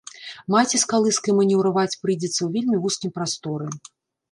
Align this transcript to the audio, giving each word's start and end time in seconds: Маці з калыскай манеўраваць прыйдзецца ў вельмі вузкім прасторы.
Маці 0.53 0.79
з 0.83 0.89
калыскай 0.93 1.35
манеўраваць 1.41 1.99
прыйдзецца 2.07 2.37
ў 2.43 2.49
вельмі 2.57 2.83
вузкім 2.89 3.17
прасторы. 3.21 3.71